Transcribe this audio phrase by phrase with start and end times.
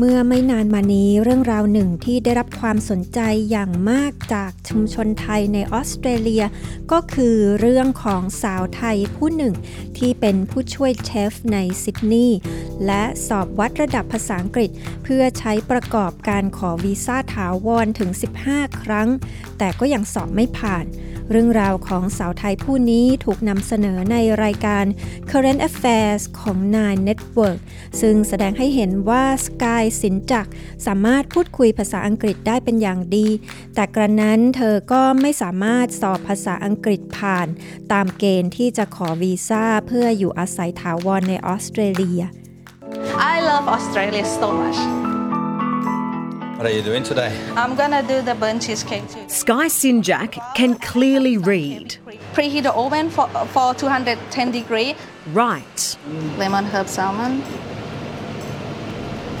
[0.00, 6.44] เมื่อไม่นานมานี้เรื่องราวหนึ่งที่ได้รับความสนใจอย่างมากจากชุมชนไทยในออสเตรเลีย
[6.92, 9.54] ก็คือเรื่องของสาวไทยผู้หนึ่ง
[9.98, 12.38] ที่เป็นผู้ช่วยเชฟในซิดนีย์
[12.86, 14.70] และสอบวัดระดับภาษาอังกฤษ
[15.02, 18.10] เพื่อใช้ประกอบการขอวีซ่าถาวรถึง
[18.46, 19.08] 15 ครั้ง
[19.58, 20.84] แต่ก็ยังสอบไม่ผ่าน
[21.30, 24.84] เรื่องราวของสาวไทยผู้นี้ถูกนำเสนอในรายการ
[25.30, 27.58] Current Affairs ของ Nine Network
[28.00, 30.46] ซึ่งแสดงให้เห็นว่าสกายสินจัก
[30.86, 33.28] สามารถพูดคุยภาษาอังกฤษได้เป็นอย่างดี
[33.74, 37.46] แต่กระนั้นเธอก็ไม่สามารถสอบภาษาอังกฤษผ่าน
[37.92, 42.22] ตามเกณฑ์ที่จะขอวีซ่าเพื่ออยู่อาศัยถาวรในออสเตรเลีย
[43.32, 45.05] I love Australia so much.
[46.56, 47.36] What are you doing today?
[47.54, 49.28] I'm gonna do the burnt cheesecake too.
[49.28, 51.98] Sky Sinjak can clearly read.
[52.32, 54.94] Preheat the oven for, for 210 degree.
[55.34, 55.98] Right.
[56.38, 57.42] Lemon herb salmon.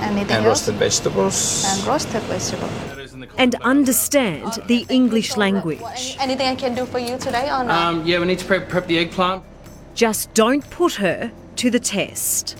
[0.00, 0.68] Anything And else?
[0.68, 1.64] roasted vegetables.
[1.66, 2.68] And roasted vegetable.
[3.38, 6.16] And understand the English language.
[6.20, 7.70] Anything I can do for you today or not?
[7.70, 9.42] Um, yeah, we need to prep, prep the eggplant.
[9.94, 12.58] Just don't put her to the test.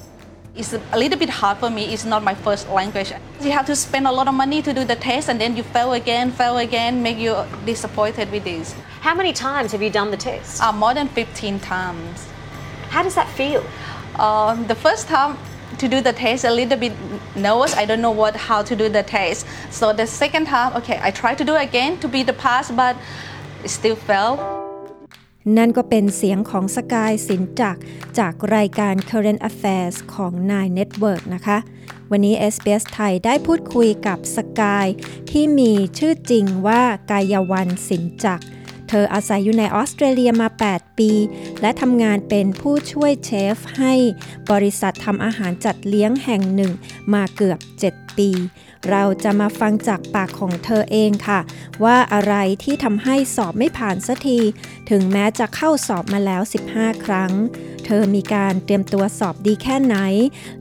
[0.57, 1.93] It's a little bit hard for me.
[1.93, 3.12] It's not my first language.
[3.41, 5.62] You have to spend a lot of money to do the test, and then you
[5.62, 8.75] fail again, fail again, make you disappointed with this.
[9.01, 10.62] How many times have you done the test?
[10.62, 12.29] Uh, more than 15 times.
[12.89, 13.65] How does that feel?
[14.19, 15.37] Um, the first time
[15.79, 16.95] to do the test, a little bit
[17.34, 17.77] nervous.
[17.77, 19.47] I don't know what how to do the test.
[19.71, 22.97] So the second time, okay, I try to do again to be the pass, but
[23.62, 24.66] it still fail.
[25.57, 27.77] นั่นก็เป็นเสียงของสกายสินจัก
[28.19, 31.59] จากรายการ Current Affairs ของ Nine Network นะคะ
[32.11, 34.87] วันนี้ SBS ไทยได้พูดคุยกับสกาย
[35.31, 38.45] ที่มีชื่อจริงว่ากายวันสินจักร
[38.89, 41.11] เธออาศัยอยู่ในออสเตรเลียมา 8 ปี
[41.61, 43.95] และทำงานเป็นผู้ช่วยเชฟให้
[44.51, 46.73] บริษัททำอาหารจัดเลี้ยงแห่งหนึ่ง
[47.15, 47.59] มาเกือบ
[47.89, 48.31] 7 ปี
[48.91, 51.41] เราจะมาฟังจากปากของเธอเองค่ะ
[51.85, 54.39] ว่าอะไรที่ทำให้สอบไม่ผ่านสักที
[54.91, 56.43] ถึงแม้จะเข้าสอบมาแล้ว
[56.73, 57.33] 15 ครั้ง
[57.87, 59.97] เธอมีการเตรียมตัวสอบดีแค่ไหน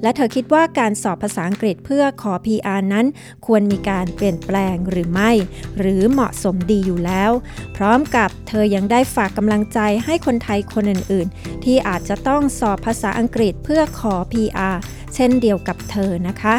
[0.01, 3.05] และเธอคิดว่าการสอบภาษาอังกฤษเพื่อขอ PR นั้น
[3.45, 5.31] ควรมีการเปลี่ยนแปลงหรือไม่
[5.79, 7.31] หรือเหมาะสมดีอยู่แล้ว
[7.77, 14.75] พร้อมกับเธอยังได้ฝากกำลังใจให้คนไทยคนอื่น ๆ ที่อาจจะต้องสอบภาษาอังกฤษเพื่อขอ PR
[15.15, 16.55] เช่นเดียวกับเธอนะคะ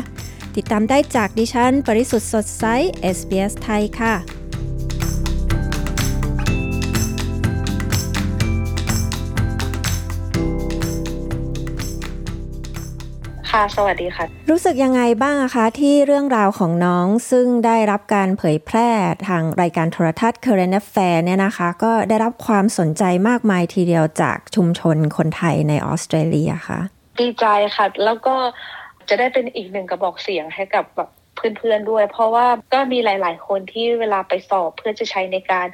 [0.56, 2.65] ติดตามได้จากดิฉัน ปริสุทธ์สดใส
[3.16, 4.15] SBS ไทยค่ะ
[13.56, 18.90] ค่ะ สวัสดีค่ะ รู้สึกยังไงบ้างอะคะที่เรื่องราวของน้องซึ่งได้รับการเผยแพร่
[19.28, 26.80] ทางรายการโทรทัศน์ Current Affair เนี่ยนะคะ ก็ได้รับความสนใจมากมายทีเดียวจากชุมชนคนไทยในออสเตรเลียค่ะ
[27.20, 27.46] ดีใจ
[27.76, 28.34] ค่ะ แล้วก็
[29.08, 35.66] จะได้เป็นอีกหนึ่งกระบอกเสียงให้กับแบบเพื่อนๆด้วย เพราะว่าก็มีหลาย ๆ คนที่เวลาไปสอบเพื่อจะใช้ในการ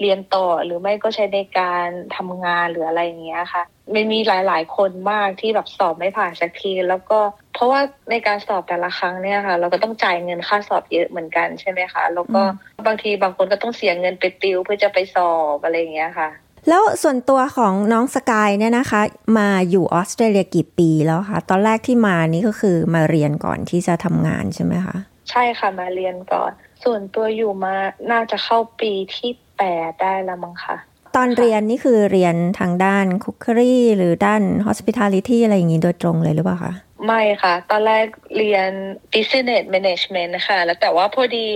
[0.00, 3.62] เรียนต่อหรือไม่ก็ใช้ในการทำงานหรืออะไรอย่างเงี้ยค่ะ
[3.94, 7.18] มันมีหลาย ๆ คนมากที่แบบสอบไม่ผ่านสักที แล้วก็
[7.54, 12.42] เพราะว่าในการสอบแต่ละครั้งเนี่ยค่ะ เราก็ต้องจ่ายเงินค่าสอบเยอะเหมือนกันใช่ไหมคะ แล้วก็
[12.86, 16.30] บางทีบางคนก็ต้องเสียเงินไปติวเพื่อจะไปสอบอะไรอย่างเงี้ยค่ะ
[16.68, 19.02] แล้วส่วนตัวของน้องสกายเนี่ยนะคะ
[19.38, 24.96] มาอยู่ออสเตรเลียกี่ปีแล้วคะตอนแรกที่มานี่ก็คือมาเรียนก่อนที่จะทำงานใช่ไหมคะ
[25.30, 26.52] ใช่ค่ะมาเรียนก่อน
[26.84, 27.74] ส่วนตัวอยู่มา
[28.10, 30.76] น่าจะเข้าปีที่ แปดได้แล้วมั้งค่ะ
[31.16, 36.72] ตอนเรียนนี่คือเรียนทางด้านคุกค r รี่หรือด้าน hospitality อะไรอย่างนี้โดยตรงเลยหรือเปล่าคะ
[37.06, 38.06] ไม่ค่ะ ตอนแรก
[38.36, 38.70] เรียน
[39.12, 41.46] business management นะคะแล้วแต่ว่าพอดี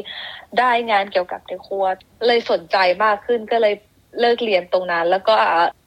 [0.59, 1.85] ได้งานเกี่ยวกับในครัว
[2.27, 3.75] เลยสนใจมากขึ้นก็เลย
[4.21, 5.35] เลิกเรียนตรงนั้น แล้วก็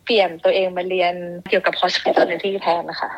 [0.06, 1.14] เปลี่ยนตัวเองมาเรียน
[1.50, 3.10] เกี่ยวกับ hospitality แทนนะคะ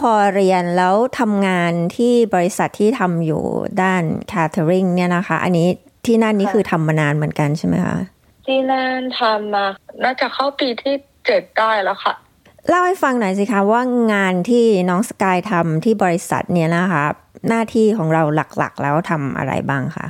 [0.00, 3.42] พอเรียนแล้วทำงานที่บริษัทที่ทำอยู่
[3.82, 5.68] ด้าน catering เนี่ยนะคะ อันนี้
[6.06, 7.96] ที่นั่นนี่คือทำมานานเหมือนกันใช่ไหมคะ
[8.50, 9.66] ที่นั่นทำมา
[10.04, 10.94] น่าจะเข้าปีที่
[11.26, 12.14] เจ็ดได้แล้วค่ะ
[12.68, 13.82] เล่าให้ฟังหน่อยสิคะว่า
[14.12, 17.04] งานที่น้องสกายทำที่บริษัทเนี่ยนะคะ
[17.48, 18.22] หน้าที่ของเรา
[18.58, 20.06] หลักๆ แล้วทำอะไรบ้างคะ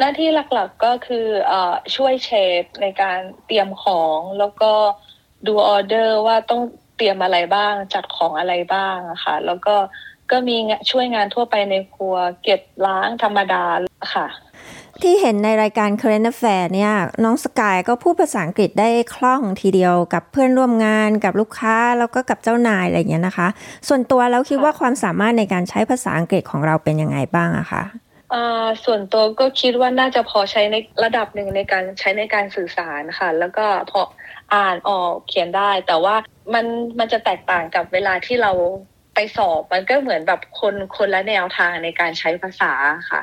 [0.00, 1.52] หน้าที่หลักๆก็คืออ
[1.96, 2.30] ช่วยเช
[2.62, 4.72] ฟในการเตรียมของแล้วก็
[5.46, 6.62] ดูออเดอร์ว่าต้อง
[6.96, 9.74] เตรียมอะไรบ้าง จัดของอะไรบ้างอะค่ะ แล้วก็
[10.30, 13.64] ก็มีงานช่วยงานทั่วไปในครัว เก็บล้างธรรมดา
[14.14, 14.26] ค่ะ
[15.02, 16.92] ที่เห็นในรายการ Current Affair เนี่ย
[17.24, 23.48] น้องสกายก็พูดภาษาอังกฤษได้คล่องทีเดียวกับเพื่อนร่วมงานกับลูกค้าแล้วก็กับเจ้านายอะไรอย่างเงี้ยนะคะ
[23.88, 27.82] ส่วนตัวแล้วคิดว่าความสามารถในการใช้ภาษาอังกฤษของเราเป็นยังไงบ้างอะคะ
[28.84, 34.00] ส่วนตัวก็คิดว่าน่าจะพอใช้ในระดับหนึ่งในการใช้ในการสื่อสารค่ะ แล้วก็พอ
[34.54, 36.14] อ่านออกเขียนได้ แต่ว่า
[36.54, 36.64] มัน
[36.98, 38.52] มันจะแตกต่างกับเวลาที่เรา
[39.14, 42.72] ไปสอบมันก็เหมือนแบบคนคนละแนวทางในการใช้ภาษา
[43.10, 43.22] ค่ะ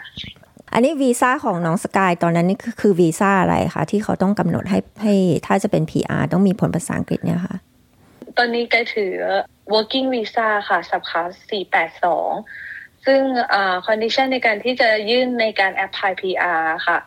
[0.79, 5.15] นนี้วีซ่าของน้องสกายตอนนั้นนี่คือคือวีซ่าอะไรคะที่เขาต้องกำหนดให้ให้
[5.45, 7.55] ถ้าจะเป็น PR ต้องมีผลภาษาอังกฤษเนี่ยค่ะ
[8.37, 9.13] ตอนนี้ไกถือ
[9.73, 11.31] working visa ค่ะ subclass
[12.29, 13.21] 482 ซึ่ง
[13.53, 16.97] อ่า condition ในการที่จะยื่นในการ apply PR ค่ะ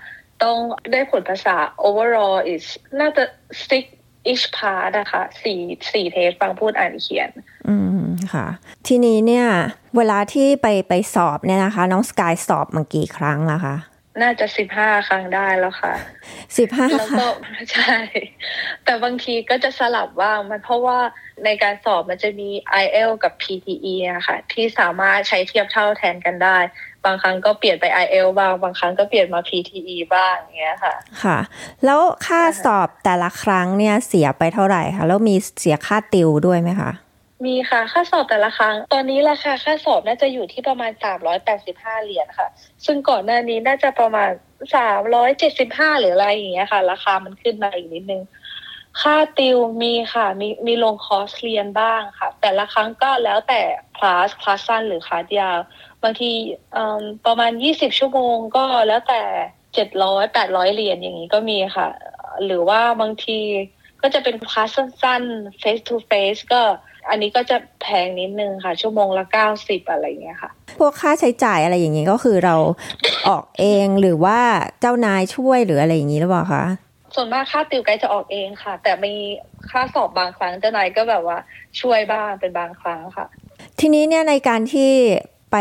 [0.43, 0.57] ต้อง
[0.93, 1.57] ได้ผลภาษา
[1.89, 2.65] overall is
[3.01, 3.25] น่าจะ
[3.69, 3.85] six
[4.31, 5.61] each part นะคะสี่
[5.93, 7.31] สี่เทสฟังพูดอ่านเขียน
[7.69, 7.92] อืม
[8.35, 8.47] ค่ะ
[8.87, 9.47] ทีนี้เนี่ย
[9.97, 13.77] เวลาที่ไปไปสอบเนี่ยนะคะ น้องสกายสอบมากี่ครั้งแล้วคะ
[14.23, 15.93] น่าจะสิบห้าครั้งได้แล้วค่ะ
[16.59, 17.29] สิบห้าแล้วค่ะก็
[17.73, 17.97] ใช่
[18.85, 20.99] แต่บางทีก็จะสลับว่างมันเพราะว่า
[21.45, 22.49] ในการสอบมันจะมี
[22.83, 26.59] IELTS กับ PTE นะคะที่สามารถใช้เทียบเท่าแทนกันได้
[27.05, 31.39] บางครั้งก็เปลี่ยนไป IELTS บ้างบางครั้งก็เปลี่ยนมา PTE บ้างอย่างเงี้ยค่ะ ค่ะ
[31.85, 36.91] แล้วค่าสอบแต่ละครั้งเนี่ยเสียไปเท่าไหร่คะแล้วมีเสียค่าติวด้วยไหมคะ
[37.45, 40.93] มีค่ะค่าสอบแต่ละครั้ง ตอนนี้ราคาค่าสอบน่าจะอยู่ที่ประมาณ
[41.49, 42.49] 385 เหรียญค่ะ
[42.87, 44.31] ซึ่งก่อนหน้านี้น่าจะประมาณ
[45.37, 48.23] 375 หรืออะไรอย่างเงี้ยค่ะ ราคามันขึ้นมาอีกนิดนึง
[49.01, 53.61] ค่าติวมีค่ะ มีมีลงคอร์สเรียนบ้างค่ะ แต่ละครั้งก็แล้วแต่
[53.97, 55.59] คลาสคลาสสั้นหรือคลาสยาว
[56.03, 56.31] บางที
[57.27, 59.23] ประมาณ 20 ชั่วโมงก็แล้วแต่
[59.75, 61.89] 700 800 เหรียญอย่างนี้ก็มีค่ะ
[62.45, 63.39] หรือว่าบางที
[64.03, 66.63] ก็จะเป็นคลาสสั้นๆ face to face ก็
[67.11, 69.25] อันนี้ก็จะแพงนิดนึงค่ะ ชั่วโมงละ
[69.59, 72.57] 90อะไรอย่างเงี้ยค่ะ พวกค่าใช้จ่ายอะไรอย่างนี้ก็คือเรา
[73.29, 74.39] ออกเองหรือว่า
[74.81, 76.65] เจ้านายช่วยหรืออะไรอย่างนี้หรือเปล่าคะ
[77.15, 79.15] ส่วนมากค่าติวไกด์จะออกเองค่ะ แต่มี
[79.71, 81.39] ค่าสอบบางครั้งเจ้านายก็แบบว่า
[81.81, 83.27] ช่วยบ้างเป็นบางครั้งค่ะ
[83.81, 84.91] ทีนี้เนี่ยในการที่
[85.53, 85.57] ไป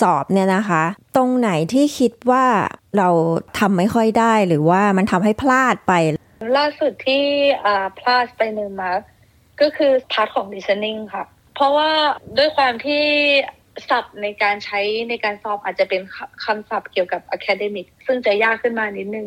[0.00, 0.82] สอบเนี่ยนะคะ
[1.16, 2.44] ตรงไหนที่คิดว่า
[2.98, 3.08] เรา
[3.58, 5.92] ทำไม่ค่อยได้หรือว่ามันทำให้พลาดไป
[6.56, 7.24] ล่าสุดที่
[7.98, 8.90] พลาดไปหนึ่งมา
[9.60, 11.90] ก็คือ part ของ listening ค่ะ เพราะว่า
[12.38, 13.04] ด้วยความที่
[13.90, 19.26] ศัพท์ในการใช้ในการสอบอาจจะเป็นคำศัพท์เกี่ยวกับ academic ซึ่งจะยากขึ้นมานิดนึง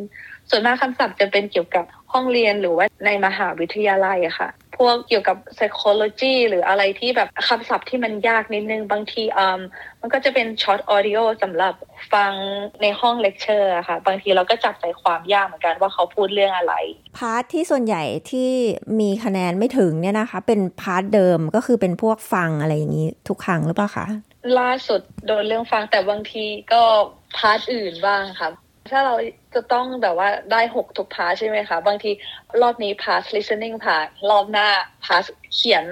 [0.50, 9.60] ส่วนมากคำศัพท์จะเป็นเกี่ยวกับห้องเรียนหรือว่าในมหาวิทยาลัยอะค่ะ พวกเกี่ยวกับ psychology หรืออะไรที่แบบคำศัพท์ที่มันยากนิดนึง บางทีอืม
[10.02, 11.74] มันก็จะเป็น short audio สำหรับ
[12.14, 12.32] ฟัง
[12.82, 16.74] ในห้องเลคเชอร์ค่ะ บางทีเราก็จับใจความยากเหมือนกันว่าเขาพูดเรื่องอะไร
[17.18, 18.52] part ที่ส่วนใหญ่ที่
[19.00, 24.06] มีคะแนนไม่ถึงเนี่ยนะคะ เป็น part เดิมก็คือเป็นพวกฟังอะไรอย่างนี้ทุกครั้งหรือเปล่าคะ
[24.60, 26.82] ล่าสุดโดนเรื่องฟังแต่บางทีก็
[27.38, 28.50] part อื่นบ้างค่ะ
[28.92, 29.16] ถ้าเรา
[29.56, 32.12] จะต้องแบบว่าได้หกทุก part ใช่ไหมคะ บางที
[32.62, 34.68] รอบนี้ part listening ผ่านรอบหน้า
[35.06, 35.24] part
[35.56, 35.86] เขียน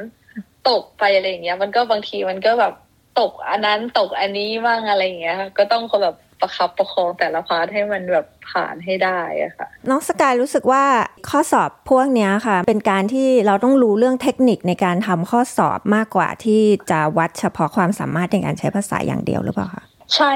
[0.70, 2.74] ตกไปอะไรอย่างเงี้ย มันก็บางทีมันก็แบบ
[3.20, 10.84] ตกอันนั้นตกอันนี้บ้างอะไรอย่างเงี้ยค่ะก็ต้องคอยแบบประคับประคองแต่ละ part ให้มันแบบผ่านให้ได้อะค่ะ น้องสกายรู้สึกว่า
[11.30, 19.84] ข้อสอบพวกเนี้ยค่ะ เป็นการที่เราต้องรู้เรื่องเทคนิคในการทำข้อสอบมากกว่าที่จะวัดเฉพาะความสามารถในการใช้ภาษาอย่างเดียวหรือเปล่าคะ
[20.16, 20.32] ใช่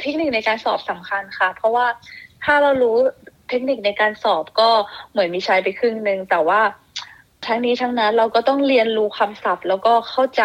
[0.00, 1.86] เทคนิคในการสอบสำคัญค่ะ เพราะว่า
[2.44, 2.96] ถ้าเรารู้
[3.48, 4.68] เทคนิคในการสอบก็
[5.10, 6.60] เหมือนมีใช้ไปครึ่งหนึ่งแต่ว่า
[7.46, 10.44] ทั้งนี้ทั้งนั้นเราก็ต้องเรียนรู้คำศัพท์ แล้วก็เข้าใจ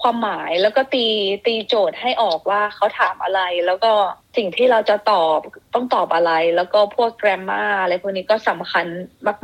[0.00, 1.06] ความหมายแล้วก็ตี
[1.46, 3.92] ตีโจทย์ให้ออกว่าเขาถามอะไร แล้วก็
[4.36, 5.38] สิ่งที่เราจะตอบ
[5.74, 8.86] ต้องตอบอะไร แล้วก็พวก grammar อะไรพวกนี้ก็สำคัญ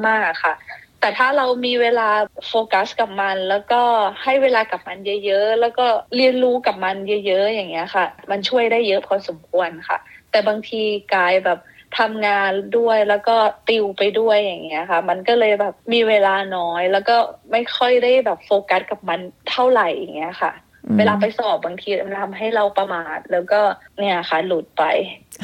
[0.06, 0.54] มาก ๆค่ะ
[1.00, 2.08] แต่ถ้าเรามีเวลา
[2.48, 3.82] โฟกัสกับมัน แล้วก็
[4.22, 9.98] ให้เวลากับมันเยอะ ๆ แล้วก็เรียนรู้กับมันเยอะ ๆ อย่างเงี้ยค่ะ มันช่วยได้เยอะพอสมควรค่ะ
[10.30, 10.82] แต่บางทีส
[11.14, 11.58] กายแบบ
[11.98, 13.36] ทำงานด้วยแล้วก็
[13.68, 17.16] ติวไปด้วยอย่างเงี้ยค่ะ มันก็เลยแบบมีเวลาน้อย แล้วก็
[17.52, 20.52] ไม่ค่อยได้แบบโฟกัสกับมันเท่าไหร่อย่างเงี้ยค่ะ
[20.84, 23.60] อืมเวลาไปสอบบางทีมันทำให้เราประมาทแล้วก็
[23.98, 24.82] เนี่ยค่ะ หลุดไป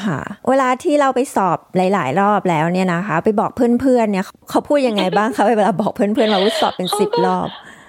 [0.05, 7.49] ค่ะเวลาที่เราไปสอบหลาย ๆ รอบแล้วเนี่ยนะคะ ไปบอกเพื่อนๆเนี่ยเขาพูดยังไงบ้างคะเวลาบอกเพื่อนๆเราว่าสอบเป็นสิบรอบ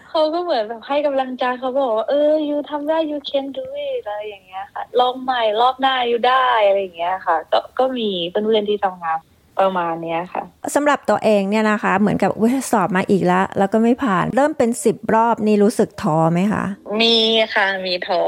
[0.09, 9.19] เขาก็เหมือนแบบให้กำลังใจเขาบอกว่าเออ you ทำได้ you can do it อะไรอย่างเงี้ยค่ะ ลองใหม่รอบหน้า you ได้อะไรอย่างเงี้ยค่ะ ก็ก็มีเพื่อนๆที่ทำงาน
[9.59, 10.43] ประมาณเนี้ยค่ะ
[10.75, 16.63] สำหรับตัวเองเนี่ยนะคะ เหมือนกับอุ๊ยสอบมาอีกแล้ว แล้วก็ไม่ผ่านเริ่มเป็นสิบรอบนี่รู้สึกท้อไหมคะ
[17.01, 17.15] มี
[17.55, 18.21] ค่ะ มีท้อ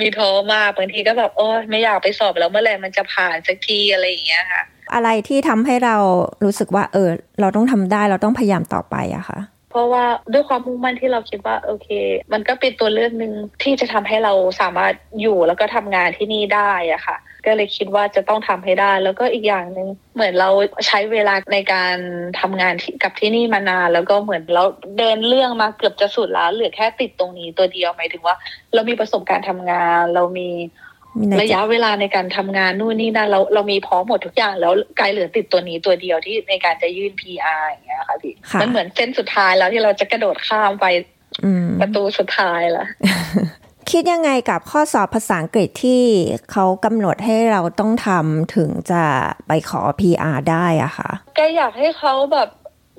[0.00, 4.62] มีท้อมากบางทีก็แบบโอ้ยไม่อยากไปสอบแล้วเมื่อไหร่มันจะผ่านสักทีอะไรอย่างเงี้ยค่ะ
[4.94, 5.96] อะไรที่ทำให้เรา
[6.44, 7.08] รู้สึกว่า เออ
[7.40, 9.38] เราต้องทำได้เราต้องพยายามต่อไปอะค่ะ
[9.70, 11.88] เพราะว่าด้วยความมุ่งมั่นที่เราคิดว่าโอเค
[12.32, 20.50] มันก็เป็นตัวเลือกหนึ่งที่จะทำให้เราสามารถอยู่แล้วก็ทำงานที่นี่ได้อะค่ะ ก็เลยคิดว่าจะต้องทำให้ได้ แล้วก็อีกอย่างหนึ่งเหมือนเรา
[20.86, 21.96] ใช้เวลาในการ
[22.40, 24.64] ทำงานที่กับที่นี่มานาน แล้วก็เหมือนเรา
[24.98, 28.36] เดินเรื่องมาเกือบจะสุดแล้วเหลือแค่ติดตรงนี้ตัวเดียวหมายถึงว่า
[28.74, 30.50] เรามีประสบการณ์ทำงาน เรามี
[31.18, 40.86] มีในระยะเวลาในการทำงานนู่นนี่นั่นเราเรามีพร้อมหมดทุกอย่างแล้วกลายเหลือติดตัวนี้ตัวเดียวที่ในการจะยื่น PR อย่างเงี้ยค่ะพี่ค่ะมันเหมือนเส้นสุดท้ายแล้วที่เราจะกระโดดข้ามไป
[41.44, 42.86] อืมประตูสุดท้ายละ
[43.90, 46.02] คิดยังไงกับข้อสอบภาษาอังกฤษที่
[46.50, 49.04] เขากำหนดให้เราต้องทำถึงจะ
[49.46, 52.48] ไปขอ PR ได้อะคะก็อยากให้เขาแบบ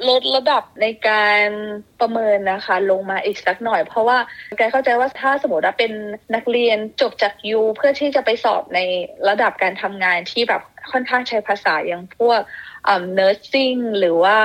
[0.10, 1.46] ลดระดับในการ
[2.00, 4.18] ประเมินนะคะ ลงมาอีกสักหน่อย เพราะว่า
[4.58, 5.92] สกายเข้าใจว่าถ้าสมมติว่าเป็น
[6.36, 8.80] นักเรียนจบจาก U เพื่อที่จะไปสอบใน
[9.30, 12.40] ระดับการทำงานที่แบบค่อนข้างใช้ภาษาอย่างพวก
[12.88, 14.38] อ่า nursing หรือว่า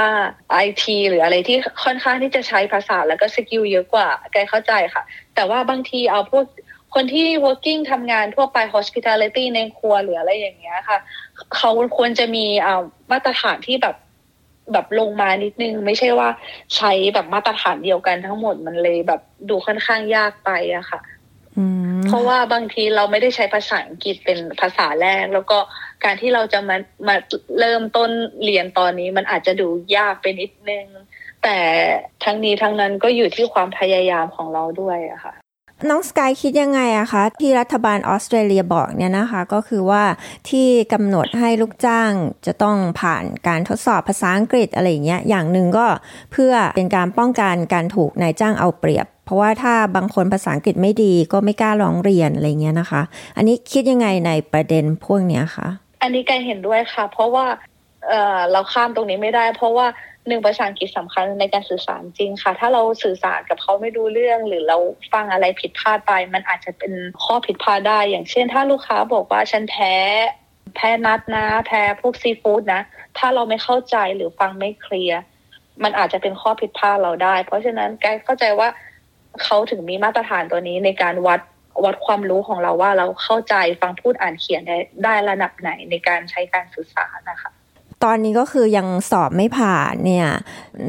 [0.66, 5.02] IT หรืออะไรที่ค่อนข้างที่จะใช้ภาษาแล้วก็ skill เยอะกว่าสกายเข้าใจค่ะ
[5.34, 6.44] แต่ว่าบางทีเอาพวก
[6.94, 10.98] คนที่ working ทำงานทั่วไป hospitality ในครัวหรืออะไรอย่างเงี้ยค่ะ
[11.56, 12.82] เขาควรจะมีอ่า
[13.12, 13.96] มาตรฐานที่แบบ
[14.72, 16.28] แบบลงมานิดนึง ไม่ใช่ว่า
[16.76, 21.00] ใช้แบบมาตรฐานเดียวกันทั้งหมดมันเลยแบบดูค่อนข้างยากไปอะค่ะ
[22.06, 25.58] เพราะว่าบางทีเราไม่ได้ใช้ภาษาอังกฤษเป็นภาษาแรก แล้วก็
[26.04, 26.76] การที่เราจะมา
[27.08, 27.16] มา
[27.58, 28.10] เริ่มต้น
[28.44, 30.86] เรียนตอนนี้มันอาจจะดูยากไปนิดนึง
[31.42, 31.58] แต่
[32.24, 35.34] ทั้งนี้ทั้งนั้นก็อยู่ที่ความพยายามของเราด้วยอะค่ะ
[35.90, 40.04] น้องสกายคิดยังไงอะคะ ที่รัฐบาลออสเตรเลียบอกเนี่ยนะคะ ก็คือว่า
[40.50, 42.12] ที่กำหนดให้ลูกจ้าง
[42.46, 45.86] จะต้องผ่านการทดสอบภาษาอังกฤษอะไรอย่างเงี้ยอย่างหนึ่งก็
[46.32, 53.02] เพื่อเป็นการป้องกันการถูกนายจ้างเอาเปรียบเพราะว่าถ้าบางคนภาษาอังกฤษไม่ดีก็ไม่กล้าร้องเรียนอะไรเงี้ยนะคะ
[53.36, 55.68] อันนี้คิดยังไงในประเด็นพวกเนี้ยคะ
[56.02, 57.46] อันนี้แกเห็นด้วยค่ะ เพราะว่า
[58.08, 59.86] เอ่อเราข้ามตรงนี้ไม่ได้ เพราะว่า
[60.28, 64.76] หนึ่งภาษาอังกฤษสำคัญในการสื่อสารจริงค่ะ ถ้าเราสื่อสารกับเขาไม่ดูเรื่อง หรือเรา
[65.12, 66.92] ฟังอะไรผิดพลาดไป มันอาจจะเป็น
[67.24, 69.94] ข้อผิดพลาดได้ อย่างเช่น ถ้าลูกค้าบอกว่าฉันแพ้
[70.76, 72.80] แพ้นัดนะ แพ้พวกซีฟู้ดนะ
[73.18, 75.20] ถ้าเราไม่เข้าใจหรือฟังไม่เคลียร์
[75.82, 78.68] มันอาจจะเป็นข้อผิดพลาดเราได้ เพราะฉะนั้นแกเข้าใจว่า
[79.42, 81.40] เขาถึงมีมาตรฐานตัวนี้ในการวัด
[81.84, 87.50] วัดความรู้ของเราว่าเราเข้าใจฟังพูดอ่านเขียนได้ได้ระดับไหนในการใช้การสื่อสารนะคะ
[88.04, 90.28] ตอนนี้ก็คือยังสอบไม่ผ่านเนี่ย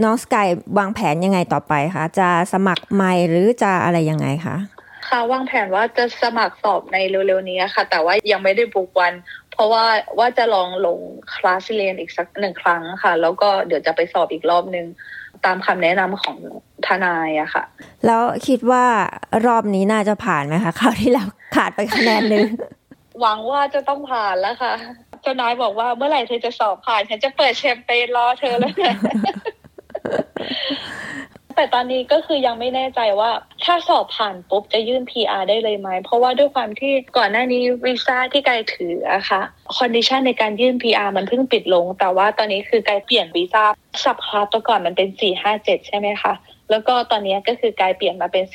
[0.04, 0.48] น้องสกาย
[0.78, 4.58] วางแผนยังไงต่อไปคะจะสมัครใหม่หรือจะอะไรยังไงคะ
[5.08, 9.14] ค่ะวางแผนว่าจะสมัครสอบในเร็วๆนี้ค่ะ แต่ว่ายังไม่ได้บุกวัน
[9.52, 9.86] เพราะว่า
[10.20, 11.00] ว่าจะลองลง
[11.36, 14.86] คลาสเรียนอีกสักหนึ่งครั้งค่ะ แล้วก็เดี๋ยวจะไปสอบอีกรอบนึง
[15.46, 16.38] ตามคำแนะนำของ
[16.88, 17.64] ทนายอะค่ะ
[18.06, 18.86] แล้วคิดว่า
[19.48, 22.46] รอบนี้น่าจะผ่านไหมคะคราวที่แล้วขาดไปคะแนนหนึ่ง
[23.22, 24.74] หวังว่าจะต้องผ่านแล้วค่ะ
[25.22, 28.96] เจ้านายบอกว่าเมื่อไหร่เธอจะสอบผ่าน ฉันจะเปิดแชมเปญรอเธอแล้วนะ
[31.64, 33.32] แต่ตอนนี้ก็คือยังไม่แน่ใจว่า
[33.64, 39.42] ถ้าสอบผ่านปุ๊บจะยื่น PR ได้เลยไหม เพราะว่าด้วยความที่ก่อนหน้านี้วีซ่าที่สกายถืออะค่ะ
[39.78, 43.64] condition ในการยื่น PR มันเพิ่งปิดลง แต่ว่าตอนนี้คือสกายเปลี่ยนวีซ่า
[44.04, 45.10] subclass ตัวก่อนมันเป็น
[45.50, 46.34] 457 ใช่ไหมคะ
[46.70, 48.46] แล้วก็ตอนนี้ก็คือสกายเปลี่ยนมาเป็น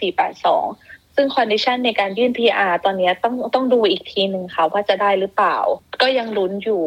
[0.53, 5.57] 482 ซึ่ง condition ในการยื่น PR ตอนนี้ต้องต้องดูอีกทีหนึ่งค่ะว่าจะได้หรือเปล่า
[6.03, 6.83] ก็ยังลุ้นอยู่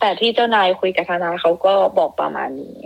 [0.00, 2.78] แต่ที่เจ้านายคุยกับทนายเขาก็บอกประมาณนี้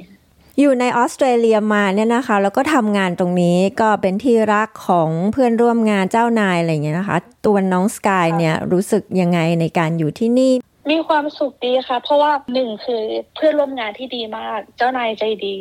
[0.59, 7.17] อยู่ในออสเตรเลียมาเนี่ยนะคะ แล้วก็ทำงานตรงนี้ก็เป็นที่รักของเพื่อนร่วมงานเจ้านายอะไรอย่างเงี้ยนะคะ
[7.47, 10.53] ตัวน้องสกายเนี่ยรู้สึกยังไงในการอยู่ที่นี่
[10.91, 13.03] มีความสุขดีค่ะ เพราะว่าหนึ่งคือ
[13.35, 15.59] เพื่อนร่วมงานที่ดีมาก เจ้านายใจดี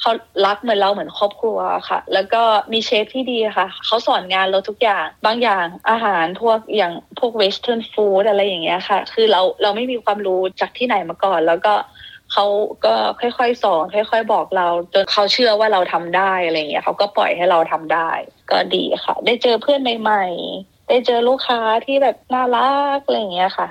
[0.00, 0.12] เขา
[0.46, 1.58] รักเหมือนเราเหมือนครอบครัว
[1.88, 11.74] ค่ะ แล้วก็มีเชฟที่ดีค่ะ เขาสอนงานเราทุกอย่าง บางอย่างอาหารพวกอย่างพวกเวสเทิร์นฟู้ดอะไรอย่างเงี้ยค่ะ คือเราเราไม่มีความรู้จากที่ไหนมาก่อน แล้วก็
[12.32, 12.46] เขา
[12.84, 18.10] ก็ค่อยๆสอนค่อย ๆ บอกเรา จนเขาเชื่อว่าเราทำได้อะไรเงี้ยเขาก็ปล่อยให้เราทำได้
[18.50, 23.68] ก็ดีค่ะ ได้เจอเพื่อนใหม่ๆได้เจอลูกค้าที่แบบน่ารักอะไรเงี้ยค่ะ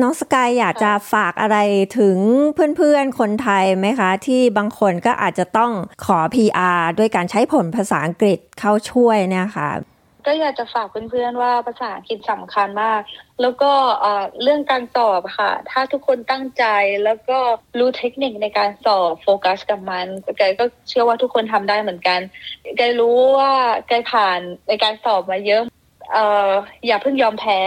[0.00, 1.58] น้องสกายอยากจะฝากอะไร
[1.98, 2.16] ถึง
[2.54, 5.72] เพื่อนๆ คนไทยไหมคะ ที่บางคนก็อาจจะต้อง
[6.04, 9.70] ขอ PR ด้วยการใช้ผลภาษาอังกฤษเข้าช่วยเนี่ยค่ะ
[10.26, 13.00] ก็อยากจะฝากเพื่อนๆว่าภาษาอังกฤษสำคัญมาก
[13.42, 13.72] แล้วก็
[14.42, 16.64] เรื่องการสอบค่ะ ถ้าทุกคนตั้งใจ
[17.04, 17.38] แล้วก็
[17.78, 20.06] รู้เทคนิคในการสอบโฟกัสกับมัน
[20.38, 22.20] แกก็เชื่อว่าทุกคนทำได้เหมือนกัน
[22.76, 23.52] แกรู้ว่า
[23.88, 25.62] แกผ่านในการสอบมาเยอะ
[26.12, 26.50] เอ่อ
[26.86, 27.60] อย่าเพิ่งยอมแพ้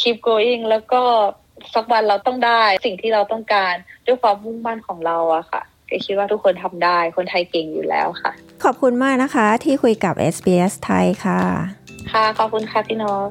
[0.00, 1.02] keep going แล้วก็
[1.74, 3.74] สักวันเราต้องได้สิ่งที่เราต้องการ
[4.06, 8.32] ด้วยความมุ่งมั่นของเราอะค่ะแกคิดว่าทุกคนทำได้คนไทยเก่งอยู่แล้วค่ะ
[8.64, 13.28] ขอบคุณมากนะคะที่คุยกับ SBS ไทยค่ะ ค่ะ ขอบคุณค่ะพี่นก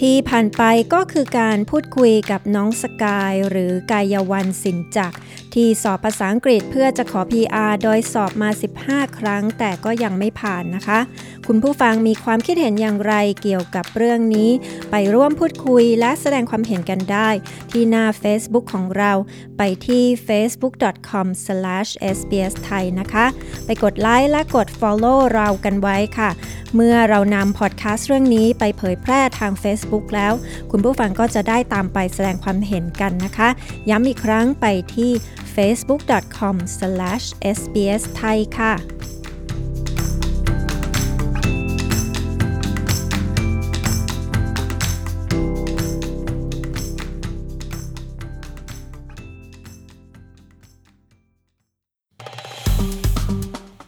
[0.00, 0.62] ที่ผ่านไป
[0.94, 5.16] ก็คือการพูดคุยกับน้องสกายหรือกายวันสินจักร
[5.54, 8.50] ที่สอบภาษาอังกฤษเพื่อจะขอ PR โดยสอบมา
[8.82, 10.98] 15 ครั้ง แต่ก็ยังไม่ผ่านนะคะ
[11.46, 14.50] คุณผู้ฟังมีความคิดเห็นอย่างไรเกี่ยวกับเรื่องนี้
[14.90, 17.28] ไปร่วมพูดคุยและแสดงความเห็นกันได้
[17.70, 19.12] ที่หน้า Facebook ของเรา
[19.58, 23.26] ไปที่ facebook.com/sbsthai นะคะ
[23.66, 26.30] ไปกดไลค์และกด follow เรากันไว้ค่ะ
[26.74, 30.32] เมื่อเรานำพอดแคสต์เรื่องนี้ไปเผยแพร่ทาง Facebook แล้ว
[30.70, 33.48] คุณผู้ฟังก็จะได้ตามไปแสดงความเห็นกันนะคะ
[33.90, 35.10] ย้ำอีกครั้งไปที่
[35.56, 38.74] facebook.com/sbsthai ค่ะ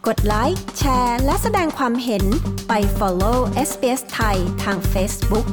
[0.07, 2.23] กดไลค์ แชร์ และแสดงความเห็น
[2.67, 3.37] ไป follow
[3.69, 5.47] SBS ไทยทาง Facebook